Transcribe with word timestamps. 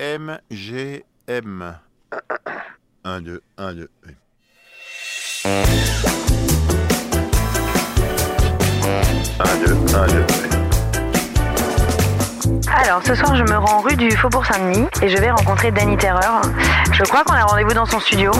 MGM. 0.00 1.78
1, 3.04 3.20
2, 3.20 3.40
1, 3.58 3.74
2. 3.74 3.88
1, 5.44 5.64
2, 9.64 9.76
1, 9.94 10.06
2. 10.08 10.26
Alors 12.66 13.02
ce 13.06 13.14
soir 13.14 13.36
je 13.36 13.44
me 13.44 13.56
rends 13.56 13.82
rue 13.82 13.94
du 13.94 14.10
Faubourg 14.10 14.44
Saint-Denis 14.44 14.88
et 15.00 15.08
je 15.08 15.16
vais 15.16 15.30
rencontrer 15.30 15.70
Danny 15.70 15.96
Terreur. 15.96 16.42
Je 16.90 17.04
crois 17.04 17.22
qu'on 17.22 17.34
a 17.34 17.44
rendez-vous 17.44 17.74
dans 17.74 17.86
son 17.86 18.00
studio 18.00 18.32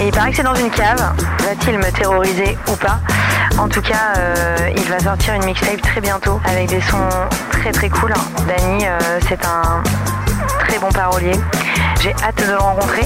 et 0.00 0.08
il 0.08 0.12
paraît 0.12 0.30
que 0.30 0.38
c'est 0.38 0.42
dans 0.42 0.56
une 0.56 0.70
cave. 0.70 0.98
Va-t-il 1.44 1.78
me 1.78 1.92
terroriser 1.92 2.58
ou 2.66 2.74
pas? 2.74 2.98
En 3.58 3.68
tout 3.68 3.82
cas, 3.82 4.14
euh, 4.18 4.56
il 4.76 4.88
va 4.88 4.98
sortir 4.98 5.34
une 5.34 5.44
mixtape 5.44 5.82
très 5.82 6.00
bientôt 6.00 6.40
avec 6.46 6.68
des 6.68 6.80
sons 6.80 7.08
très 7.52 7.70
très 7.70 7.90
cool. 7.90 8.12
Danny, 8.48 8.88
euh, 8.88 9.20
c'est 9.28 9.44
un 9.46 9.84
très 10.70 10.78
bon 10.78 10.88
parolier. 10.90 11.32
J'ai 12.00 12.12
hâte 12.22 12.38
de 12.38 12.52
le 12.52 12.56
rencontrer. 12.56 13.02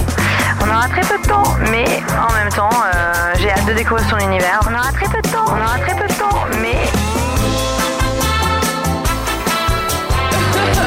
On 0.61 0.69
aura 0.69 0.87
très 0.87 1.01
peu 1.01 1.17
de 1.17 1.27
temps, 1.27 1.43
mais 1.71 1.85
en 2.29 2.33
même 2.33 2.49
temps, 2.49 2.69
euh, 2.69 3.33
j'ai 3.39 3.49
hâte 3.49 3.65
de 3.65 3.73
découvrir 3.73 4.07
son 4.07 4.19
univers. 4.19 4.59
On 4.69 4.73
aura 4.73 4.91
très 4.91 5.07
peu 5.07 5.19
de 5.21 5.29
temps, 5.29 5.45
on 5.47 5.57
aura 5.57 5.79
très 5.79 5.95
peu 5.95 6.07
de 6.07 6.13
temps, 6.13 6.45
mais 6.61 6.75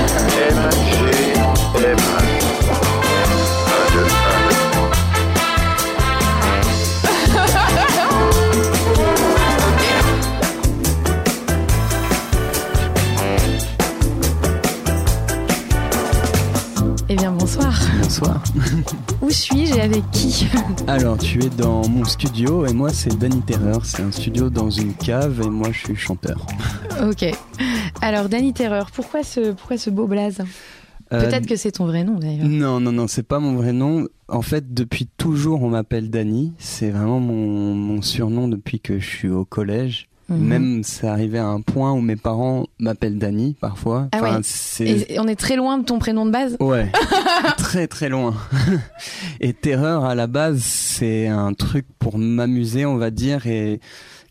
MGM. 0.09 1.18
Bonsoir. 18.09 18.43
Où 19.23 19.29
suis-je 19.29 19.75
et 19.75 19.81
avec 19.83 20.11
qui 20.13 20.47
Alors, 20.87 21.19
tu 21.19 21.45
es 21.45 21.51
dans 21.51 21.87
mon 21.87 22.05
studio 22.05 22.65
et 22.65 22.73
moi, 22.73 22.89
c'est 22.89 23.15
Danny 23.19 23.43
Terreur. 23.43 23.85
C'est 23.85 24.03
un 24.03 24.11
studio 24.11 24.49
dans 24.49 24.71
une 24.71 24.95
cave 24.95 25.43
et 25.45 25.51
moi, 25.51 25.69
je 25.73 25.79
suis 25.79 25.97
chanteur. 25.97 26.47
Ok. 27.07 27.27
Alors 28.01 28.31
Danny 28.31 28.55
Terreur, 28.55 28.91
pourquoi 28.93 29.23
ce, 29.23 29.53
pourquoi 29.53 29.77
ce 29.77 29.91
beau 29.91 30.07
blaze? 30.07 30.39
Euh, 31.13 31.23
Peut-être 31.23 31.47
que 31.47 31.57
c'est 31.57 31.73
ton 31.73 31.85
vrai 31.85 32.03
nom 32.03 32.15
d'ailleurs. 32.15 32.47
Non, 32.47 32.81
non, 32.81 32.93
non, 32.93 33.09
c'est 33.09 33.23
pas 33.23 33.41
mon 33.41 33.55
vrai 33.57 33.75
nom. 33.75 34.07
En 34.29 34.43
fait, 34.43 34.73
depuis 34.73 35.07
toujours, 35.19 35.63
on 35.63 35.69
m'appelle 35.69 36.09
Danny. 36.09 36.55
C'est 36.59 36.91
vraiment 36.91 37.21
mon, 37.21 37.75
mon 37.75 38.01
surnom 38.01 38.49
depuis 38.49 38.81
que 38.81 38.99
je 38.99 39.07
suis 39.07 39.29
au 39.29 39.45
collège. 39.45 40.09
Mhm. 40.29 40.39
Même, 40.39 40.83
c'est 40.85 41.09
arrivé 41.09 41.39
à 41.39 41.47
un 41.47 41.61
point 41.63 41.93
où 41.93 42.01
mes 42.01 42.17
parents 42.17 42.67
m'appellent 42.79 43.19
Danny 43.19 43.57
parfois. 43.59 44.09
Ah 44.13 44.23
ouais. 44.23 44.41
c'est... 44.43 44.87
Et, 44.87 45.15
et 45.15 45.21
on 45.21 45.27
est 45.27 45.37
très 45.37 45.57
loin 45.57 45.79
de 45.79 45.85
ton 45.85 45.99
prénom 45.99 46.27
de 46.27 46.31
base? 46.31 46.57
Ouais, 46.61 46.93
très 47.57 47.87
très 47.87 48.09
loin. 48.09 48.35
Et 49.41 49.53
terreur 49.55 50.05
à 50.05 50.15
la 50.15 50.27
base, 50.27 50.63
c'est 50.63 51.29
un 51.29 51.55
truc 51.55 51.87
pour 51.99 52.19
m'amuser, 52.19 52.85
on 52.85 52.97
va 52.97 53.11
dire, 53.11 53.47
et 53.47 53.81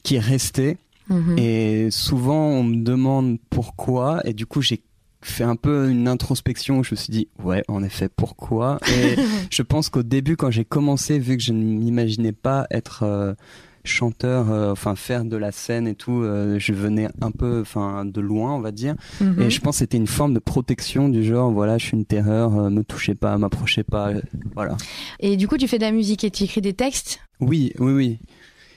qui 0.04 0.16
est 0.16 0.20
resté. 0.20 0.78
Mhm. 1.10 1.38
Et 1.38 1.88
souvent, 1.92 2.48
on 2.48 2.64
me 2.64 2.84
demande 2.84 3.38
pourquoi, 3.50 4.22
et 4.26 4.34
du 4.34 4.46
coup, 4.46 4.62
j'ai 4.62 4.82
fait 5.22 5.44
un 5.44 5.56
peu 5.56 5.90
une 5.90 6.08
introspection 6.08 6.80
où 6.80 6.84
je 6.84 6.92
me 6.92 6.96
suis 6.98 7.12
dit, 7.12 7.28
ouais, 7.44 7.64
en 7.68 7.84
effet, 7.84 8.10
pourquoi? 8.10 8.80
Et 8.88 9.16
je 9.50 9.62
pense 9.62 9.90
qu'au 9.90 10.04
début, 10.04 10.38
quand 10.38 10.52
j'ai 10.52 10.66
commencé, 10.66 11.18
vu 11.20 11.38
que 11.38 11.44
je 11.44 11.54
ne 11.54 11.64
m'imaginais 11.64 12.34
pas 12.34 12.68
être 12.72 13.04
euh, 13.04 13.34
chanteur, 13.88 14.52
euh, 14.52 14.72
enfin 14.72 14.96
faire 14.96 15.26
de 15.26 15.38
la 15.38 15.52
scène 15.52 15.88
et 15.88 15.96
tout, 15.96 16.22
euh, 16.22 16.60
je 16.60 16.74
venais 16.74 17.08
un 17.22 17.32
peu, 17.32 17.62
enfin, 17.62 18.06
de 18.06 18.22
loin, 18.22 18.54
on 18.56 18.60
va 18.60 18.72
dire. 18.72 18.96
Mhm. 19.22 19.42
Et 19.42 19.50
je 19.50 19.60
pense 19.60 19.76
que 19.76 19.80
c'était 19.80 19.98
une 19.98 20.08
forme 20.08 20.34
de 20.34 20.40
protection 20.40 21.10
du 21.10 21.24
genre, 21.24 21.52
voilà, 21.52 21.78
je 21.78 21.86
suis 21.86 21.98
une 21.98 22.06
terreur, 22.06 22.56
euh, 22.58 22.70
me 22.70 22.84
touchez 22.84 23.16
pas, 23.16 23.38
m'approchez 23.38 23.84
pas, 23.84 24.12
voilà. 24.54 24.78
Et 25.20 25.38
du 25.38 25.48
coup, 25.48 25.58
tu 25.58 25.68
fais 25.68 25.78
de 25.78 25.84
la 25.84 25.92
musique 25.92 26.24
et 26.24 26.32
tu 26.32 26.44
écris 26.44 26.62
des 26.62 26.74
textes? 26.74 27.20
Oui, 27.40 27.74
oui, 27.80 27.94
oui. 27.94 28.20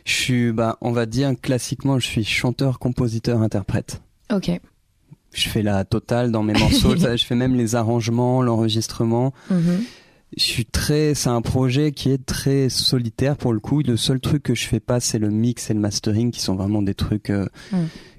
Je 0.04 0.12
suis, 0.12 0.52
bah, 0.52 0.78
on 0.80 0.92
va 0.92 1.06
dire 1.06 1.32
classiquement, 1.40 1.98
je 1.98 2.06
suis 2.06 2.24
chanteur, 2.24 2.78
compositeur, 2.78 3.42
interprète. 3.42 4.00
Ok. 4.32 4.50
Je 5.32 5.48
fais 5.48 5.62
la 5.62 5.84
totale 5.84 6.32
dans 6.32 6.42
mes 6.42 6.54
morceaux, 6.54 6.96
ça, 6.98 7.16
je 7.16 7.24
fais 7.24 7.36
même 7.36 7.54
les 7.54 7.74
arrangements, 7.74 8.42
l'enregistrement. 8.42 9.32
Mhm. 9.50 9.84
Je 10.36 10.44
suis 10.44 10.64
très, 10.64 11.14
c'est 11.14 11.28
un 11.28 11.42
projet 11.42 11.90
qui 11.90 12.10
est 12.10 12.24
très 12.24 12.68
solitaire 12.68 13.36
pour 13.36 13.52
le 13.52 13.58
coup. 13.58 13.82
Le 13.82 13.96
seul 13.96 14.20
truc 14.20 14.44
que 14.44 14.54
je 14.54 14.66
fais 14.66 14.78
pas, 14.78 15.00
c'est 15.00 15.18
le 15.18 15.28
mix 15.28 15.70
et 15.70 15.74
le 15.74 15.80
mastering, 15.80 16.30
qui 16.30 16.40
sont 16.40 16.54
vraiment 16.54 16.82
des 16.82 16.94
trucs 16.94 17.30
euh, 17.30 17.48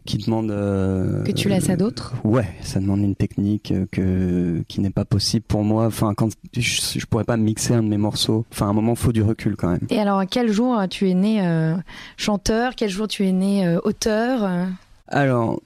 qui 0.05 0.17
demandent 0.17 0.51
euh, 0.51 1.23
Que 1.23 1.31
tu 1.31 1.47
laisses 1.47 1.69
à 1.69 1.77
d'autres 1.77 2.15
Ouais, 2.25 2.49
ça 2.63 2.81
demande 2.81 2.99
une 2.99 3.15
technique 3.15 3.71
euh, 3.71 3.85
que 3.91 4.61
qui 4.67 4.81
n'est 4.81 4.89
pas 4.89 5.05
possible 5.05 5.45
pour 5.47 5.63
moi. 5.63 5.85
Enfin, 5.85 6.13
quand 6.13 6.29
je, 6.53 6.99
je 6.99 7.05
pourrais 7.05 7.23
pas 7.23 7.37
mixer 7.37 7.75
un 7.75 7.83
de 7.83 7.87
mes 7.87 7.97
morceaux. 7.97 8.45
Enfin, 8.51 8.67
à 8.67 8.69
un 8.69 8.73
moment, 8.73 8.95
faut 8.95 9.13
du 9.13 9.23
recul 9.23 9.55
quand 9.55 9.69
même. 9.69 9.87
Et 9.89 9.99
alors, 9.99 10.19
à 10.19 10.25
quel 10.25 10.51
jour 10.51 10.81
tu 10.89 11.09
es 11.09 11.13
né 11.13 11.41
chanteur? 12.17 12.73
Quel 12.75 12.89
jour 12.89 13.07
tu 13.07 13.25
es 13.25 13.31
né 13.31 13.77
auteur? 13.85 14.67
Alors, 15.07 15.61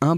un 0.00 0.16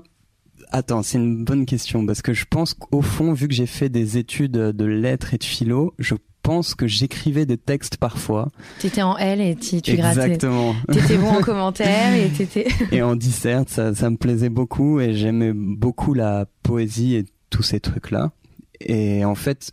Attends, 0.73 1.03
c'est 1.03 1.19
une 1.19 1.45
bonne 1.45 1.67
question 1.67 2.07
parce 2.07 2.23
que 2.23 2.33
je 2.33 2.45
pense 2.49 2.75
qu'au 2.75 3.03
fond, 3.03 3.33
vu 3.33 3.49
que 3.49 3.55
j'ai 3.55 3.67
fait 3.67 3.89
des 3.89 4.19
études 4.19 4.53
de 4.53 4.85
lettres 4.85 5.35
et 5.35 5.39
de 5.39 5.45
philo, 5.45 5.95
je 5.99 6.15
pense 6.43 6.75
que 6.75 6.87
j'écrivais 6.87 7.47
des 7.47 7.59
textes 7.59 7.97
parfois. 7.97 8.49
T'étais 8.79 9.03
en 9.03 9.17
L 9.17 9.41
et 9.41 9.57
tu, 9.57 9.83
tu 9.83 9.97
grattais. 9.97 10.23
Exactement. 10.23 10.75
T'étais 10.91 11.17
bon 11.17 11.29
en 11.29 11.41
commentaire 11.43 12.15
et 12.15 12.29
t'étais. 12.29 12.69
et 12.93 13.03
en 13.03 13.17
dissert, 13.17 13.65
ça, 13.67 13.95
ça 13.95 14.11
me 14.11 14.17
plaisait 14.17 14.49
beaucoup 14.49 15.01
et 15.01 15.15
j'aimais 15.15 15.53
beaucoup 15.53 16.15
la 16.15 16.47
poésie 16.63 17.15
et 17.17 17.25
tous 17.51 17.63
ces 17.63 17.81
trucs-là. 17.81 18.31
Et 18.81 19.25
en 19.25 19.35
fait, 19.35 19.73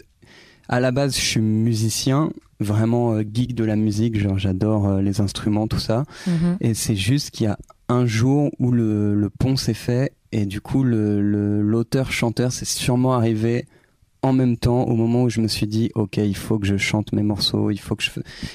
à 0.68 0.80
la 0.80 0.92
base, 0.92 1.16
je 1.16 1.22
suis 1.22 1.42
musicien, 1.42 2.32
vraiment 2.60 3.14
euh, 3.14 3.22
geek 3.22 3.56
de 3.56 3.64
la 3.64 3.76
musique, 3.76 4.20
genre 4.20 4.38
j'adore 4.38 4.88
euh, 4.88 5.02
les 5.02 5.22
instruments, 5.22 5.68
tout 5.68 5.80
ça. 5.80 6.04
Mhm. 6.26 6.58
Et 6.60 6.74
c'est 6.74 6.96
juste 6.96 7.32
qu'il 7.32 7.46
y 7.46 7.50
a 7.50 7.58
un 7.90 8.06
jour 8.06 8.52
où 8.60 8.72
le, 8.72 9.16
le 9.16 9.30
pont 9.30 9.56
s'est 9.56 9.74
fait 9.74 10.14
et 10.32 10.46
du 10.46 10.60
coup 10.62 10.84
le 10.84 11.22
le- 11.22 11.62
l'auteur-chanteur 11.62 12.52
c'est 12.52 12.66
sûrement 12.66 13.14
arrivé 13.14 13.66
en 14.24 14.34
même 14.34 14.58
temps 14.58 14.84
au 14.84 14.96
moment 14.96 15.24
où 15.24 15.30
je 15.30 15.40
me 15.42 15.48
suis 15.48 15.68
dit 15.68 15.90
ok 15.96 16.18
il 16.18 16.36
faut 16.36 16.60
que 16.60 16.66
je 16.68 16.78
chante 16.78 17.14
mes 17.14 17.24
morceaux, 17.24 17.72
il 17.72 17.80
faut 17.80 17.96
que 17.96 18.04
je 18.04 18.12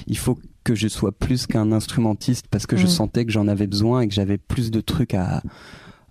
il 0.07 0.17
faut 0.17 0.37
que 0.63 0.75
je 0.75 0.87
sois 0.87 1.11
plus 1.11 1.47
qu'un 1.47 1.71
instrumentiste 1.71 2.45
parce 2.49 2.67
que 2.67 2.77
je 2.77 2.83
Mhm. 2.83 2.89
sentais 2.89 3.25
que 3.25 3.31
j'en 3.31 3.47
avais 3.47 3.67
besoin 3.67 4.01
et 4.01 4.07
que 4.07 4.13
j'avais 4.13 4.37
plus 4.37 4.71
de 4.71 4.81
trucs 4.81 5.13
à 5.13 5.41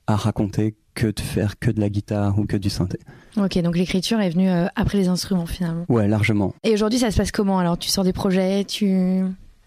à 0.08 0.16
raconter 0.16 0.74
que 0.94 1.06
de 1.06 1.20
faire 1.20 1.58
que 1.58 1.70
de 1.70 1.80
la 1.80 1.88
guitare 1.88 2.38
ou 2.38 2.44
que 2.44 2.56
du 2.56 2.68
synthé. 2.68 2.98
Ok, 3.38 3.56
donc 3.62 3.76
l'écriture 3.78 4.20
est 4.20 4.28
venue 4.30 4.50
euh, 4.50 4.66
après 4.74 4.98
les 4.98 5.08
instruments 5.08 5.46
finalement. 5.46 5.86
Ouais, 5.88 6.06
largement. 6.08 6.54
Et 6.64 6.72
aujourd'hui, 6.74 6.98
ça 6.98 7.10
se 7.10 7.16
passe 7.16 7.30
comment? 7.32 7.58
Alors, 7.58 7.78
tu 7.78 7.88
sors 7.88 8.04
des 8.04 8.12
projets, 8.12 8.64
tu 8.64 9.22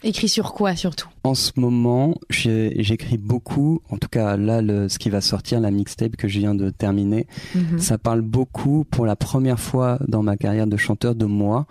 écris 0.06 0.30
sur 0.30 0.54
quoi 0.54 0.76
surtout? 0.76 1.10
En 1.24 1.34
ce 1.36 1.52
moment, 1.58 2.16
j'écris 2.30 3.18
beaucoup. 3.18 3.82
En 3.90 3.98
tout 3.98 4.08
cas, 4.10 4.38
là, 4.38 4.62
le, 4.62 4.88
ce 4.90 4.98
qui 5.00 5.10
va 5.10 5.22
sortir, 5.22 5.60
la 5.60 5.72
mixtape 5.72 6.16
que 6.16 6.28
je 6.28 6.40
viens 6.40 6.56
de 6.56 6.70
terminer, 6.70 7.28
Mhm. 7.56 7.80
ça 7.80 7.98
parle 7.98 8.22
beaucoup 8.22 8.86
pour 8.90 9.06
la 9.06 9.16
première 9.16 9.60
fois 9.60 10.00
dans 10.08 10.24
ma 10.24 10.38
carrière 10.38 10.68
de 10.68 10.78
chanteur 10.78 11.16
de 11.16 11.26
moi. 11.26 11.66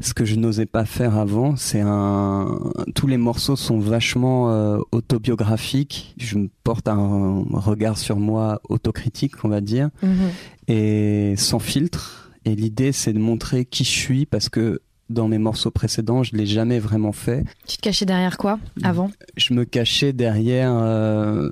Ce 0.00 0.14
que 0.14 0.24
je 0.24 0.36
n'osais 0.36 0.66
pas 0.66 0.84
faire 0.84 1.18
avant, 1.18 1.56
c'est 1.56 1.80
un. 1.84 2.56
Tous 2.94 3.08
les 3.08 3.16
morceaux 3.16 3.56
sont 3.56 3.80
vachement 3.80 4.48
euh, 4.52 4.78
autobiographiques. 4.92 6.14
Je 6.18 6.38
me 6.38 6.48
porte 6.62 6.86
un 6.88 7.44
regard 7.52 7.98
sur 7.98 8.16
moi 8.18 8.60
autocritique, 8.68 9.44
on 9.44 9.48
va 9.48 9.60
dire, 9.60 9.90
Mhm. 10.02 10.28
et 10.68 11.34
sans 11.36 11.58
filtre. 11.58 12.30
Et 12.44 12.54
l'idée, 12.54 12.92
c'est 12.92 13.12
de 13.12 13.18
montrer 13.18 13.64
qui 13.64 13.82
je 13.84 13.90
suis 13.90 14.24
parce 14.24 14.48
que 14.48 14.80
dans 15.08 15.28
mes 15.28 15.38
morceaux 15.38 15.70
précédents, 15.70 16.22
je 16.22 16.36
l'ai 16.36 16.46
jamais 16.46 16.78
vraiment 16.78 17.12
fait. 17.12 17.44
Tu 17.66 17.76
te 17.76 17.82
cachais 17.82 18.04
derrière 18.06 18.36
quoi 18.36 18.58
avant? 18.82 19.10
Je 19.36 19.54
me 19.54 19.64
cachais 19.64 20.12
derrière. 20.12 20.72
euh, 20.74 21.50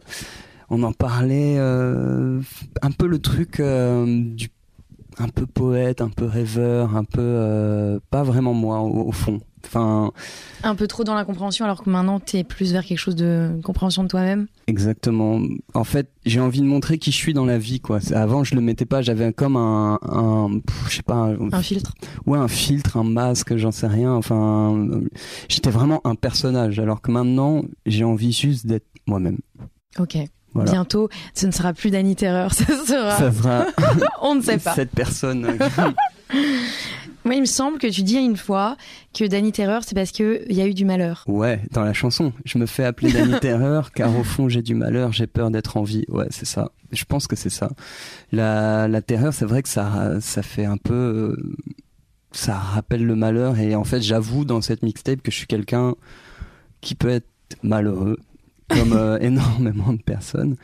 on 0.68 0.82
en 0.82 0.92
parlait 0.92 1.56
euh, 1.58 2.40
un 2.82 2.90
peu 2.90 3.06
le 3.06 3.18
truc 3.20 3.60
euh, 3.60 4.04
du 4.34 4.48
un 5.18 5.28
peu 5.28 5.46
poète, 5.46 6.00
un 6.02 6.10
peu 6.10 6.26
rêveur, 6.26 6.96
un 6.96 7.04
peu 7.04 7.98
pas 8.10 8.22
vraiment 8.22 8.52
moi 8.52 8.80
au, 8.80 9.08
au 9.08 9.12
fond. 9.12 9.40
Enfin, 9.66 10.12
Un 10.62 10.74
peu 10.74 10.86
trop 10.86 11.04
dans 11.04 11.14
la 11.14 11.24
compréhension, 11.24 11.64
alors 11.64 11.82
que 11.82 11.90
maintenant, 11.90 12.20
t'es 12.20 12.44
plus 12.44 12.72
vers 12.72 12.84
quelque 12.84 12.98
chose 12.98 13.16
de 13.16 13.50
compréhension 13.64 14.02
de 14.04 14.08
toi-même. 14.08 14.46
exactement. 14.66 15.40
En 15.74 15.84
fait, 15.84 16.10
j'ai 16.24 16.40
envie 16.40 16.60
de 16.60 16.66
montrer 16.66 16.98
qui 16.98 17.10
je 17.12 17.16
suis 17.16 17.34
dans 17.34 17.44
la 17.44 17.58
vie, 17.58 17.80
quoi. 17.80 17.98
Avant, 18.14 18.44
je 18.44 18.54
le 18.54 18.60
mettais 18.60 18.84
pas. 18.86 19.02
J'avais 19.02 19.32
comme 19.32 19.56
un, 19.56 19.98
je 20.88 20.94
sais 20.96 21.02
pas, 21.02 21.14
un- 21.14 21.52
Un 21.52 21.62
filtre. 21.62 21.92
ouais, 22.26 22.38
un 22.38 22.48
filtre, 22.48 22.96
un 22.96 23.04
masque, 23.04 23.56
j'en 23.56 23.72
sais 23.72 23.86
rien. 23.86 24.12
Enfin, 24.12 24.88
j'étais 25.48 25.70
vraiment 25.70 26.00
un 26.04 26.14
personnage. 26.14 26.78
Alors 26.78 27.00
que 27.02 27.10
maintenant, 27.10 27.62
j'ai 27.86 28.04
envie 28.04 28.32
juste 28.32 28.66
d'être 28.66 28.86
moi-même. 29.06 29.38
Ok. 29.98 30.16
Voilà. 30.54 30.70
Bientôt, 30.72 31.10
ce 31.34 31.46
ne 31.46 31.50
sera 31.50 31.74
plus 31.74 31.90
Danny 31.90 32.16
Terreur, 32.16 32.54
ce 32.54 32.64
sera. 32.64 33.16
Ça 33.18 33.30
sera 33.32 33.66
On 34.22 34.36
ne 34.36 34.40
sait 34.40 34.56
pas. 34.58 34.74
cette 34.74 34.90
personne. 34.92 35.46
Moi, 37.26 37.34
il 37.34 37.40
me 37.40 37.46
semble 37.46 37.78
que 37.78 37.88
tu 37.88 38.04
dis 38.04 38.18
une 38.18 38.36
fois 38.36 38.76
que 39.12 39.24
Danny 39.24 39.50
Terreur, 39.50 39.82
c'est 39.82 39.96
parce 39.96 40.12
qu'il 40.12 40.46
y 40.48 40.60
a 40.60 40.66
eu 40.68 40.74
du 40.74 40.84
malheur. 40.84 41.24
Ouais, 41.26 41.60
dans 41.72 41.82
la 41.82 41.92
chanson. 41.92 42.32
Je 42.44 42.56
me 42.56 42.66
fais 42.66 42.84
appeler 42.84 43.12
Danny 43.12 43.36
Terreur 43.40 43.90
car 43.90 44.16
au 44.16 44.22
fond 44.22 44.48
j'ai 44.48 44.62
du 44.62 44.76
malheur, 44.76 45.10
j'ai 45.12 45.26
peur 45.26 45.50
d'être 45.50 45.76
en 45.76 45.82
vie. 45.82 46.04
Ouais, 46.06 46.28
c'est 46.30 46.46
ça. 46.46 46.70
Je 46.92 47.04
pense 47.04 47.26
que 47.26 47.34
c'est 47.34 47.50
ça. 47.50 47.72
La, 48.30 48.86
la 48.86 49.02
terreur, 49.02 49.34
c'est 49.34 49.44
vrai 49.44 49.64
que 49.64 49.68
ça, 49.68 50.20
ça 50.20 50.44
fait 50.44 50.66
un 50.66 50.76
peu. 50.76 51.36
Ça 52.30 52.54
rappelle 52.54 53.04
le 53.04 53.16
malheur 53.16 53.58
et 53.58 53.74
en 53.74 53.82
fait, 53.82 54.02
j'avoue 54.02 54.44
dans 54.44 54.60
cette 54.60 54.84
mixtape 54.84 55.20
que 55.20 55.32
je 55.32 55.36
suis 55.36 55.48
quelqu'un 55.48 55.96
qui 56.80 56.94
peut 56.94 57.08
être 57.08 57.26
malheureux. 57.64 58.18
Comme 58.68 58.92
euh, 58.96 59.18
énormément 59.18 59.92
de 59.92 60.02
personnes. 60.02 60.54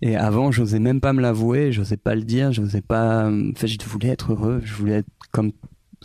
Et 0.00 0.14
avant, 0.14 0.52
j'osais 0.52 0.78
même 0.78 1.00
pas 1.00 1.12
me 1.12 1.20
l'avouer, 1.20 1.72
j'osais 1.72 1.96
pas 1.96 2.14
le 2.14 2.22
dire, 2.22 2.52
j'osais 2.52 2.82
pas. 2.82 3.28
En 3.28 3.52
fait, 3.56 3.66
je 3.66 3.78
voulais 3.84 4.10
être 4.10 4.32
heureux, 4.32 4.60
je 4.64 4.74
voulais 4.74 4.98
être 4.98 5.08
comme 5.32 5.50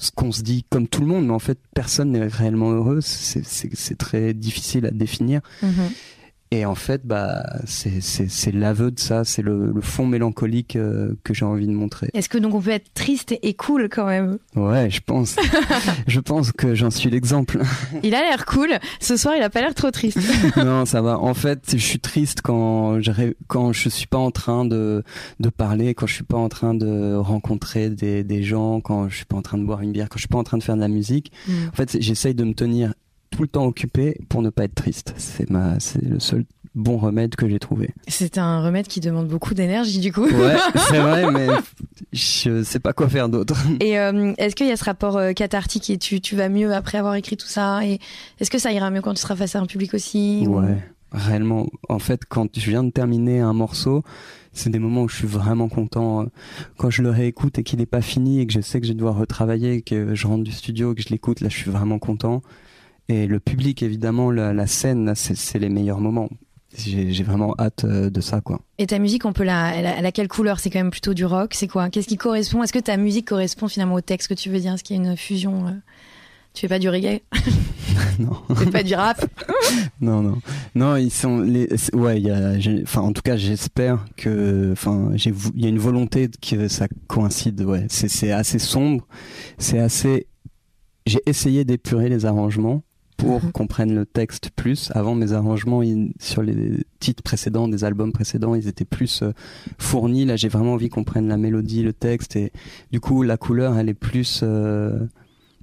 ce 0.01 0.11
qu'on 0.11 0.31
se 0.31 0.41
dit 0.41 0.63
comme 0.69 0.87
tout 0.87 1.01
le 1.01 1.07
monde, 1.07 1.25
mais 1.27 1.33
en 1.33 1.39
fait, 1.39 1.59
personne 1.75 2.11
n'est 2.13 2.25
réellement 2.25 2.71
heureux. 2.71 3.01
C'est- 3.01 3.43
très 3.97 4.33
difficile 4.33 4.85
à 4.85 4.91
définir. 4.91 5.41
Et 6.51 6.65
en 6.65 6.73
fait, 6.73 7.05
bah, 7.05 7.43
c'est- 7.65 8.51
l'aveu 8.51 8.89
de 8.89 8.99
ça, 8.99 9.23
c'est 9.23 9.43
le, 9.43 9.71
le 9.71 9.81
fond 9.81 10.07
mélancolique 10.07 10.75
euh, 10.75 11.13
que 11.23 11.31
j'ai 11.35 11.45
envie 11.45 11.67
de 11.67 11.71
montrer. 11.71 12.09
Est-ce 12.15 12.27
que 12.27 12.39
donc 12.39 12.55
on 12.55 12.61
peut 12.61 12.71
être 12.71 12.91
triste 12.95 13.35
et 13.43 13.53
cool 13.53 13.87
quand 13.87 14.07
même? 14.07 14.39
Ouais, 14.55 14.89
je 14.89 14.99
pense. 15.05 15.35
je 16.07 16.19
pense 16.19 16.51
que 16.51 16.73
j'en 16.73 16.89
suis 16.89 17.11
l'exemple. 17.11 17.59
Il 18.01 18.15
a 18.15 18.21
l'air 18.21 18.47
cool. 18.47 18.69
Ce 18.99 19.15
soir, 19.15 19.35
il 19.37 19.43
a 19.43 19.51
pas 19.51 19.61
l'air 19.61 19.75
trop 19.75 19.91
triste. 19.91 20.17
non, 20.57 20.85
ça 20.85 21.03
va. 21.03 21.19
En 21.19 21.35
fait, 21.35 21.65
je 21.73 21.77
suis 21.77 21.99
triste 21.99 22.41
quand 22.41 22.99
je 22.99 23.11
quand 23.47 23.71
je 23.71 23.87
suis 23.89 24.07
pas 24.07 24.17
en 24.17 24.31
train 24.31 24.65
de 24.65 25.03
de 25.39 25.49
parler, 25.49 25.93
quand 25.93 26.07
je 26.07 26.15
suis 26.15 26.23
pas 26.23 26.37
en 26.37 26.49
train 26.49 26.73
de 26.73 27.13
rencontrer 27.15 27.91
des 27.91 28.23
des 28.23 28.41
gens, 28.41 28.81
quand 28.81 29.07
je 29.07 29.17
suis 29.17 29.25
pas 29.25 29.37
en 29.37 29.43
train 29.43 29.59
de 29.59 29.65
boire 29.65 29.81
une 29.81 29.91
bière, 29.91 30.09
quand 30.09 30.17
je 30.17 30.21
suis 30.23 30.27
pas 30.27 30.39
en 30.39 30.43
train 30.43 30.57
de 30.57 30.63
faire 30.63 30.75
de 30.75 30.81
la 30.81 30.87
musique. 30.87 31.31
En 31.71 31.75
fait, 31.75 31.97
j'essaye 32.01 32.33
de 32.33 32.43
me 32.43 32.53
tenir 32.55 32.95
tout 33.31 33.41
le 33.41 33.47
temps 33.47 33.65
occupé 33.65 34.17
pour 34.29 34.41
ne 34.41 34.49
pas 34.49 34.63
être 34.65 34.75
triste. 34.75 35.13
C'est 35.17 35.49
ma, 35.49 35.79
c'est 35.79 36.01
le 36.03 36.19
seul 36.19 36.45
bon 36.75 36.97
remède 36.97 37.35
que 37.35 37.49
j'ai 37.49 37.59
trouvé. 37.59 37.89
C'est 38.07 38.37
un 38.37 38.61
remède 38.61 38.87
qui 38.87 38.99
demande 38.99 39.27
beaucoup 39.27 39.53
d'énergie 39.53 39.99
du 39.99 40.13
coup. 40.13 40.25
Ouais, 40.25 40.55
c'est 40.89 40.99
vrai, 40.99 41.31
mais 41.31 41.47
je 42.13 42.63
sais 42.63 42.79
pas 42.79 42.93
quoi 42.93 43.09
faire 43.09 43.29
d'autre. 43.29 43.55
Et 43.79 43.99
euh, 43.99 44.33
est-ce 44.37 44.55
qu'il 44.55 44.67
y 44.67 44.71
a 44.71 44.77
ce 44.77 44.83
rapport 44.85 45.17
euh, 45.17 45.33
cathartique 45.33 45.89
et 45.89 45.97
tu, 45.97 46.21
tu 46.21 46.35
vas 46.35 46.49
mieux 46.49 46.73
après 46.73 46.97
avoir 46.97 47.15
écrit 47.15 47.37
tout 47.37 47.47
ça 47.47 47.85
Et 47.85 47.99
est-ce 48.39 48.49
que 48.51 48.59
ça 48.59 48.71
ira 48.71 48.89
mieux 48.91 49.01
quand 49.01 49.13
tu 49.13 49.21
seras 49.21 49.35
face 49.35 49.55
à 49.55 49.59
un 49.59 49.65
public 49.65 49.93
aussi 49.93 50.45
ou- 50.47 50.59
Ouais, 50.59 50.77
réellement. 51.11 51.67
En 51.89 51.99
fait, 51.99 52.21
quand 52.27 52.57
je 52.57 52.69
viens 52.69 52.83
de 52.83 52.91
terminer 52.91 53.39
un 53.39 53.53
morceau, 53.53 54.03
c'est 54.53 54.69
des 54.69 54.79
moments 54.79 55.03
où 55.03 55.09
je 55.09 55.15
suis 55.15 55.27
vraiment 55.27 55.69
content. 55.69 56.25
Quand 56.77 56.89
je 56.89 57.01
le 57.01 57.09
réécoute 57.09 57.57
et 57.59 57.63
qu'il 57.63 57.79
n'est 57.79 57.85
pas 57.85 58.01
fini 58.01 58.39
et 58.41 58.47
que 58.47 58.53
je 58.53 58.61
sais 58.61 58.79
que 58.79 58.85
je 58.85 58.91
vais 58.91 58.97
devoir 58.97 59.15
retravailler, 59.17 59.81
que 59.81 60.13
je 60.15 60.27
rentre 60.27 60.43
du 60.43 60.51
studio, 60.51 60.93
que 60.93 61.01
je 61.01 61.09
l'écoute, 61.09 61.41
là, 61.41 61.49
je 61.49 61.57
suis 61.57 61.71
vraiment 61.71 61.99
content. 61.99 62.41
Et 63.09 63.27
le 63.27 63.39
public, 63.39 63.83
évidemment, 63.83 64.31
la, 64.31 64.53
la 64.53 64.67
scène, 64.67 65.13
c'est 65.15 65.59
les 65.59 65.69
meilleurs 65.69 65.99
moments. 65.99 66.29
J'ai 66.77 67.23
vraiment 67.23 67.55
hâte 67.57 67.83
euh, 67.83 68.11
de 68.11 68.21
ça, 68.21 68.41
quoi. 68.41 68.61
Et 68.77 68.85
ta 68.85 68.99
musique, 68.99 69.25
on 69.25 69.33
peut 69.33 69.43
la, 69.43 69.75
elle 69.75 69.87
a, 69.87 69.97
elle 69.97 70.05
a 70.05 70.11
quelle 70.11 70.27
couleur? 70.27 70.59
C'est 70.59 70.69
quand 70.69 70.79
même 70.79 70.91
plutôt 70.91 71.15
du 71.15 71.25
rock. 71.25 71.53
C'est 71.55 71.67
quoi? 71.67 71.89
Qu'est-ce 71.89 72.07
qui 72.07 72.17
correspond? 72.17 72.61
Est-ce 72.61 72.71
que 72.71 72.79
ta 72.79 72.95
musique 72.95 73.27
correspond 73.27 73.67
finalement 73.67 73.95
au 73.95 74.01
texte 74.01 74.27
que 74.27 74.35
tu 74.35 74.49
veux 74.49 74.59
dire? 74.59 74.73
Est-ce 74.73 74.83
qu'il 74.83 74.95
y 74.95 74.99
a 74.99 75.03
une 75.03 75.17
fusion 75.17 75.67
euh 75.67 75.71
Tu 76.53 76.61
fais 76.61 76.67
pas 76.67 76.77
du 76.77 76.87
reggae? 76.87 77.21
Non. 78.19 78.41
Tu 78.49 78.55
fais 78.55 78.71
pas 78.71 78.83
du 78.83 78.95
rap? 78.95 79.25
Non, 80.01 80.21
non, 80.21 80.41
non, 80.75 80.95
ils 80.95 81.11
sont 81.11 81.39
les. 81.39 81.67
Ouais, 81.93 82.19
y 82.19 82.31
a. 82.31 82.53
Enfin, 82.83 83.01
en 83.01 83.11
tout 83.11 83.21
cas, 83.21 83.37
j'espère 83.37 84.05
que. 84.17 84.69
Enfin, 84.71 85.11
j'ai. 85.15 85.33
Il 85.55 85.61
y 85.63 85.65
a 85.65 85.69
une 85.69 85.77
volonté 85.79 86.29
que 86.41 86.67
ça 86.67 86.87
coïncide. 87.07 87.61
Ouais, 87.61 87.85
c'est 87.89 88.31
assez 88.31 88.59
sombre, 88.59 89.05
c'est 89.57 89.79
assez. 89.79 90.27
J'ai 91.05 91.21
essayé 91.25 91.65
d'épurer 91.65 92.09
les 92.09 92.25
arrangements 92.25 92.83
pour 93.19 93.43
Mhm. 93.43 93.51
qu'on 93.51 93.67
prenne 93.67 93.93
le 93.93 94.05
texte 94.05 94.49
plus. 94.55 94.91
Avant, 94.95 95.13
mes 95.13 95.31
arrangements 95.33 95.83
ils- 95.83 96.11
sur 96.19 96.41
les 96.41 96.77
titres 96.99 97.21
précédents 97.21 97.67
des 97.67 97.83
albums 97.83 98.11
précédents, 98.11 98.55
ils 98.55 98.67
étaient 98.67 98.85
plus 98.85 99.21
euh, 99.21 99.31
fournis. 99.77 100.25
Là, 100.25 100.35
j'ai 100.35 100.47
vraiment 100.49 100.73
envie 100.73 100.89
qu'on 100.89 101.03
prenne 101.03 101.27
la 101.27 101.37
mélodie, 101.37 101.83
le 101.83 101.93
texte, 101.93 102.35
et 102.35 102.51
du 102.91 102.99
coup, 102.99 103.21
la 103.23 103.37
couleur, 103.37 103.77
elle 103.77 103.89
est 103.89 103.93
plus. 103.93 104.39
euh, 104.43 104.99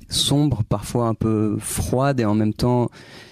sombre, 0.08 0.62
parfois 0.62 1.08
un 1.08 1.14
peu 1.14 1.56
froide 1.58 2.20
et 2.20 2.24
en 2.24 2.34
même 2.36 2.54
temps 2.54 2.90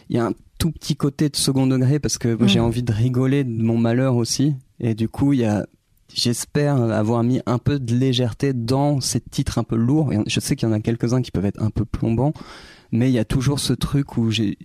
il 0.09 0.17
y 0.17 0.19
a 0.19 0.27
un 0.27 0.33
tout 0.59 0.73
petit 0.73 0.97
côté 0.97 1.29
de 1.29 1.37
second 1.37 1.69
degré 1.69 2.01
parce 2.01 2.19
que 2.19 2.29
Mhm. 2.35 2.49
j'ai 2.49 2.59
envie 2.59 2.83
de 2.83 2.93
rigoler 2.93 3.45
de 3.45 3.63
mon 3.63 3.79
malheur 3.79 4.17
aussi 4.17 4.55
et 4.81 4.95
du 4.95 5.09
coup 5.09 5.33
il 5.35 5.41
y 5.41 5.45
a 5.45 5.67
j'espère 6.13 6.77
avoir 6.83 7.23
mis 7.23 7.41
un 7.47 7.59
peu 7.59 7.79
de 7.79 7.95
légèreté 7.95 8.53
dans 8.55 9.01
ces 9.01 9.21
titres 9.21 9.59
un 9.59 9.63
peu 9.65 9.77
lourds 9.77 10.11
je 10.27 10.41
sais 10.41 10.57
qu'il 10.57 10.69
y 10.69 10.73
en 10.73 10.75
a 10.75 10.81
quelques-uns 10.81 11.23
qui 11.23 11.31
peuvent 11.31 11.45
être 11.47 11.63
un 11.63 11.71
peu 11.71 11.85
plombants 11.85 12.33
mais 12.95 13.11
il 13.11 13.13
y 13.13 13.19
a 13.19 13.25
toujours 13.27 13.61
ce 13.61 13.73
truc 13.75 14.17
où 14.17 14.31
j'ai 14.31 14.57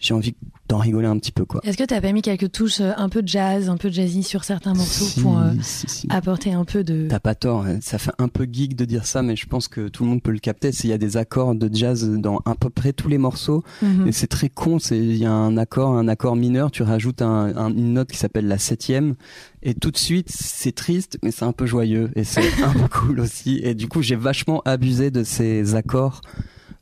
j'ai 0.00 0.14
envie 0.14 0.34
d'en 0.68 0.78
rigoler 0.78 1.06
un 1.06 1.16
petit 1.16 1.30
peu 1.30 1.44
quoi 1.44 1.60
Est-ce 1.62 1.78
que 1.78 1.84
t'as 1.84 2.00
pas 2.00 2.10
mis 2.10 2.22
quelques 2.22 2.50
touches 2.50 2.80
euh, 2.80 2.90
un 2.96 3.08
peu 3.08 3.22
de 3.22 3.28
jazz, 3.28 3.68
un 3.68 3.76
peu 3.76 3.88
de 3.88 3.94
jazzy 3.94 4.24
sur 4.24 4.42
certains 4.42 4.74
morceaux 4.74 5.04
Si, 5.04 5.20
pour 5.20 5.38
euh, 5.38 5.52
si, 5.60 5.86
si. 5.88 6.06
apporter 6.10 6.52
un 6.52 6.64
peu 6.64 6.82
de. 6.82 7.06
T'as 7.08 7.20
pas 7.20 7.36
tort, 7.36 7.66
hein. 7.66 7.78
ça 7.80 7.98
fait 7.98 8.10
un 8.18 8.26
peu 8.26 8.48
geek 8.50 8.74
de 8.74 8.84
dire 8.84 9.06
ça, 9.06 9.22
mais 9.22 9.36
je 9.36 9.46
pense 9.46 9.68
que 9.68 9.86
tout 9.86 10.02
le 10.02 10.10
monde 10.10 10.20
peut 10.20 10.32
le 10.32 10.40
capter. 10.40 10.70
Il 10.82 10.90
y 10.90 10.92
a 10.92 10.98
des 10.98 11.16
accords 11.16 11.54
de 11.54 11.70
jazz 11.72 12.10
dans 12.18 12.38
à 12.46 12.56
peu 12.56 12.68
près 12.68 12.92
tous 12.92 13.06
les 13.08 13.18
morceaux, 13.18 13.62
Mhm. 13.80 14.08
et 14.08 14.12
c'est 14.12 14.26
très 14.26 14.48
con. 14.48 14.80
C'est 14.80 14.98
il 14.98 15.14
y 15.18 15.24
a 15.24 15.30
un 15.32 15.56
accord, 15.56 15.94
un 15.96 16.08
accord 16.08 16.34
mineur, 16.34 16.72
tu 16.72 16.82
rajoutes 16.82 17.22
un- 17.22 17.56
un- 17.56 17.70
une 17.70 17.92
note 17.92 18.10
qui 18.10 18.18
s'appelle 18.18 18.48
la 18.48 18.58
septième, 18.58 19.14
et 19.62 19.74
tout 19.74 19.92
de 19.92 19.98
suite 19.98 20.30
c'est 20.32 20.74
triste, 20.74 21.16
mais 21.22 21.30
c'est 21.30 21.44
un 21.44 21.52
peu 21.52 21.66
joyeux 21.66 22.10
et 22.16 22.24
c'est 22.24 22.40
un 22.64 22.72
peu 22.72 22.88
cool 22.88 23.20
aussi. 23.20 23.60
Et 23.62 23.76
du 23.76 23.86
coup 23.86 24.02
j'ai 24.02 24.16
vachement 24.16 24.62
abusé 24.64 25.12
de 25.12 25.22
ces 25.22 25.76
accords 25.76 26.22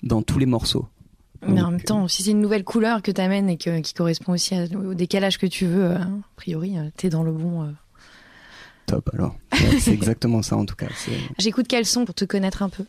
dans 0.03 0.23
tous 0.23 0.39
les 0.39 0.47
morceaux. 0.47 0.87
Mais 1.47 1.63
en 1.63 1.71
même 1.71 1.81
temps, 1.81 2.07
si 2.07 2.23
c'est 2.23 2.33
une 2.33 2.43
nouvelle 2.43 2.65
couleur 2.65 3.01
que 3.01 3.11
t'amènes 3.11 3.49
et 3.49 3.57
que, 3.57 3.81
qui 3.81 3.95
correspond 3.95 4.33
aussi 4.35 4.55
à- 4.55 4.65
au 4.77 4.93
décalage 4.93 5.39
que 5.39 5.47
tu 5.47 5.65
veux, 5.67 5.85
euh, 5.85 5.97
a 5.99 6.09
priori, 6.37 6.77
euh, 6.77 6.91
t'es 6.97 7.09
dans 7.09 7.23
le 7.23 7.33
bon. 7.33 7.63
euh. 7.63 7.71
Top 8.87 9.09
alors. 9.15 9.37
Ouais, 9.53 9.79
c'est 9.79 9.93
exactement 9.95 10.43
ça 10.43 10.57
en 10.57 10.67
tout 10.67 10.75
cas. 10.75 10.89
J'écoute 11.39 11.67
quel 11.69 11.87
son 11.87 12.05
pour 12.05 12.15
te 12.15 12.25
connaître 12.25 12.63
un 12.63 12.69
peu? 12.69 12.85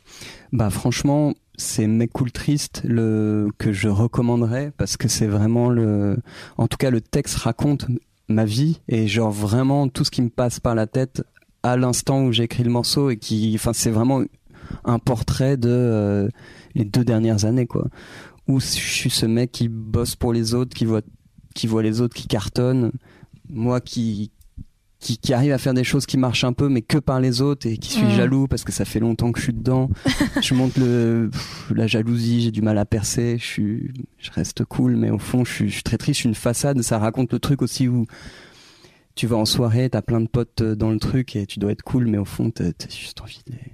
Bah 0.52 0.70
franchement, 0.70 1.34
c'est 1.58 1.88
Mec 1.88 2.12
Cool 2.12 2.32
Triste 2.32 2.82
le 2.84 3.50
que 3.58 3.72
je 3.72 3.88
recommanderais 3.88 4.72
parce 4.78 4.98
que 4.98 5.08
c'est 5.08 5.28
vraiment 5.28 5.70
le 5.70 6.18
en 6.58 6.68
tout 6.68 6.78
cas 6.78 6.90
le 6.90 7.02
texte 7.02 7.36
raconte 7.38 7.86
ma 8.28 8.46
vie 8.46 8.80
et 8.90 9.08
genre 9.08 9.32
vraiment 9.32 9.88
tout 9.90 10.04
ce 10.04 10.12
qui 10.12 10.22
me 10.22 10.30
passe 10.30 10.60
par 10.60 10.74
la 10.76 10.88
tête 10.88 11.24
à 11.64 11.78
l'instant 11.78 12.24
où 12.24 12.32
j'ai 12.32 12.44
écrit 12.44 12.64
le 12.64 12.72
morceau 12.72 13.10
et 13.12 13.18
qui 13.18 13.52
enfin 13.56 13.74
c'est 13.74 13.92
vraiment 13.92 14.24
un 14.86 15.00
portrait 15.00 15.58
de 15.58 15.70
euh, 15.70 16.30
les 16.76 16.86
deux 16.86 17.04
dernières 17.04 17.46
années 17.46 17.68
quoi. 17.68 17.88
Où 18.48 18.60
je 18.60 18.66
suis 18.66 19.10
ce 19.10 19.26
mec 19.26 19.52
qui 19.52 19.68
bosse 19.68 20.16
pour 20.16 20.34
les 20.34 20.54
autres 20.54 20.76
qui 20.76 20.86
voit 20.86 21.02
qui 21.54 21.68
voit 21.68 21.84
les 21.84 22.02
autres 22.02 22.16
qui 22.16 22.28
cartonnent 22.28 22.92
moi 23.50 23.82
qui 23.82 24.32
qui, 25.00 25.18
qui 25.18 25.34
arrive 25.34 25.52
à 25.52 25.58
faire 25.58 25.74
des 25.74 25.84
choses 25.84 26.06
qui 26.06 26.18
marchent 26.18 26.44
un 26.44 26.54
peu 26.54 26.70
mais 26.70 26.82
que 26.84 27.00
par 27.00 27.20
les 27.20 27.42
autres 27.42 27.68
et 27.68 27.78
qui 27.78 27.92
suis 27.92 28.06
Mm. 28.06 28.12
jaloux 28.12 28.48
parce 28.48 28.64
que 28.64 28.72
ça 28.72 28.86
fait 28.86 29.00
longtemps 29.00 29.32
que 29.32 29.40
je 29.40 29.46
suis 29.46 29.54
dedans. 29.54 29.90
Je 30.42 30.54
monte 30.54 30.78
le 30.78 31.30
pff, 31.32 31.72
la 31.76 31.88
jalousie 31.88 32.42
j'ai 32.42 32.52
du 32.52 32.62
mal 32.62 32.78
à 32.78 32.86
percer 32.86 33.38
je 33.40 33.46
suis 33.46 33.92
je 34.20 34.32
reste 34.32 34.64
cool 34.66 34.96
mais 34.96 35.10
au 35.10 35.18
fond 35.18 35.44
je 35.44 35.52
suis, 35.52 35.70
je 35.70 35.74
suis 35.74 35.84
très 35.84 35.98
triste 35.98 36.18
je 36.18 36.22
suis 36.22 36.30
une 36.30 36.36
façade. 36.36 36.82
Ça 36.84 37.00
raconte 37.00 37.34
le 37.34 37.40
truc 37.40 37.62
aussi 37.64 37.88
où 37.88 38.06
tu 39.16 39.26
vas 39.28 39.38
en 39.38 39.46
soirée 39.46 39.90
t'as 39.90 40.02
plein 40.04 40.22
de 40.22 40.28
potes 40.28 40.62
euh, 40.62 40.76
dans 40.76 40.92
le 40.92 41.00
truc 41.00 41.36
et 41.36 41.46
tu 41.48 41.60
dois 41.60 41.72
être 41.72 41.82
cool 41.84 42.06
mais 42.08 42.18
au 42.20 42.26
fond 42.26 42.52
t'as 42.52 42.72
juste 42.90 43.22
envie 43.22 43.42
de 43.48 43.54
les, 43.54 43.72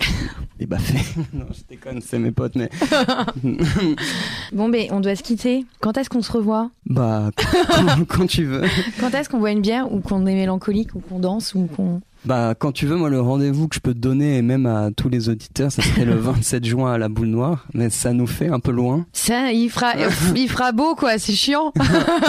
les 0.60 0.66
baffer 0.66 1.00
non 1.32 1.46
je 1.52 1.60
déconne 1.68 2.00
c'est 2.00 2.18
mes 2.18 2.30
potes 2.30 2.54
mais 2.56 2.70
Bon, 4.52 4.68
ben, 4.68 4.88
on 4.90 5.00
doit 5.00 5.14
se 5.14 5.22
quitter. 5.22 5.64
Quand 5.80 5.96
est-ce 5.96 6.10
qu'on 6.10 6.22
se 6.22 6.32
revoit? 6.32 6.70
Bah 6.86 7.30
quand, 7.36 8.04
quand 8.08 8.26
tu 8.26 8.44
veux 8.44 8.62
Quand 8.98 9.14
est-ce 9.14 9.28
qu'on 9.28 9.38
boit 9.38 9.52
une 9.52 9.60
bière 9.60 9.92
ou 9.92 10.00
qu'on 10.00 10.26
est 10.26 10.34
mélancolique 10.34 10.94
ou 10.94 11.00
qu'on 11.00 11.18
danse 11.20 11.54
ou 11.54 11.66
qu'on. 11.66 12.00
Bah, 12.24 12.54
quand 12.58 12.72
tu 12.72 12.86
veux, 12.86 12.96
moi, 12.96 13.08
le 13.08 13.20
rendez-vous 13.20 13.68
que 13.68 13.76
je 13.76 13.80
peux 13.80 13.94
te 13.94 13.98
donner, 13.98 14.36
et 14.36 14.42
même 14.42 14.66
à 14.66 14.90
tous 14.94 15.08
les 15.08 15.30
auditeurs, 15.30 15.72
ça 15.72 15.80
serait 15.80 16.04
le 16.04 16.16
27 16.16 16.64
juin 16.64 16.92
à 16.92 16.98
la 16.98 17.08
boule 17.08 17.28
noire, 17.28 17.66
mais 17.72 17.88
ça 17.88 18.12
nous 18.12 18.26
fait 18.26 18.48
un 18.48 18.60
peu 18.60 18.72
loin. 18.72 19.06
Ça, 19.14 19.52
il 19.52 19.70
fera, 19.70 19.94
il 20.36 20.48
fera 20.48 20.72
beau, 20.72 20.94
quoi. 20.94 21.18
C'est 21.18 21.32
chiant. 21.32 21.72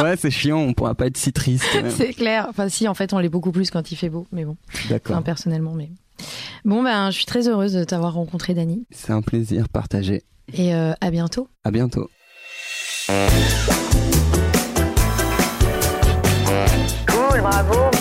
ouais, 0.01 0.15
c'est 0.15 0.31
chiant, 0.31 0.59
on 0.59 0.73
pourra 0.73 0.95
pas 0.95 1.07
être 1.07 1.17
si 1.17 1.33
triste. 1.33 1.65
C'est 1.89 2.13
clair. 2.13 2.47
Enfin, 2.49 2.69
si, 2.69 2.87
en 2.87 2.93
fait, 2.93 3.11
on 3.11 3.19
l'est 3.19 3.27
beaucoup 3.29 3.51
plus 3.51 3.69
quand 3.69 3.91
il 3.91 3.95
fait 3.97 4.09
beau. 4.09 4.27
Mais 4.31 4.45
bon, 4.45 4.55
D'accord. 4.89 5.15
enfin, 5.15 5.23
personnellement, 5.23 5.73
mais. 5.75 5.89
Bon, 6.63 6.83
ben, 6.83 7.09
je 7.09 7.17
suis 7.17 7.25
très 7.25 7.47
heureuse 7.47 7.73
de 7.73 7.83
t'avoir 7.83 8.13
rencontré, 8.13 8.53
Dani. 8.53 8.85
C'est 8.91 9.11
un 9.11 9.21
plaisir 9.21 9.67
partagé. 9.69 10.23
Et 10.53 10.75
euh, 10.75 10.93
à 11.01 11.11
bientôt. 11.11 11.47
À 11.63 11.71
bientôt. 11.71 12.09
Cool, 17.07 17.41
bravo. 17.41 18.00